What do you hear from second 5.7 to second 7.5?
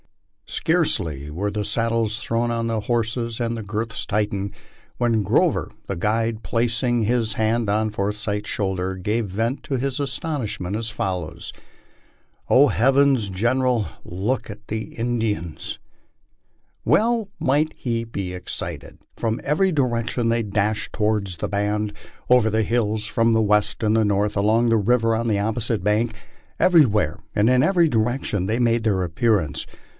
the guide, placing his